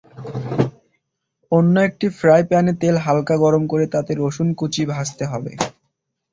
[1.51, 5.51] অন্য একটি ফ্রাইপ্যানে তেল হালকা গরম করে তাতে রসুন কুচি ভাজতে হবে।